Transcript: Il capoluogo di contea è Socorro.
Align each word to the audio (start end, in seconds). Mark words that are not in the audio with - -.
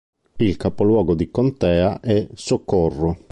Il 0.39 0.57
capoluogo 0.57 1.13
di 1.13 1.29
contea 1.29 1.99
è 1.99 2.27
Socorro. 2.33 3.19